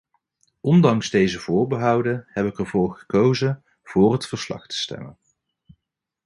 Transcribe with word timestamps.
Ondanks 0.61 1.09
deze 1.09 1.39
voorbehouden 1.39 2.25
heb 2.27 2.45
ik 2.45 2.59
ervoor 2.59 2.95
gekozen 2.97 3.63
voor 3.83 4.13
het 4.13 4.27
verslag 4.27 4.67
te 4.67 4.75
stemmen. 4.77 5.17